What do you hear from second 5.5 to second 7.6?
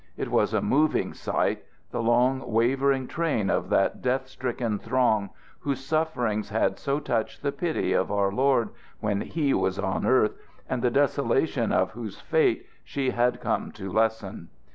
whose sufferings had so touched the